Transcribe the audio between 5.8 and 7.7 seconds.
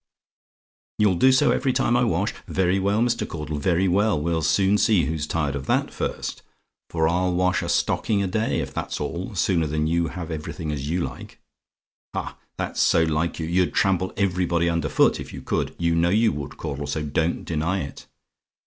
first; for I'll wash a